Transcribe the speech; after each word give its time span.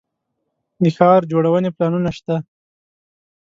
د 0.83 0.85
ښار 0.97 1.21
جوړونې 1.31 1.69
پلانونه 1.75 2.11
شته 2.17 2.35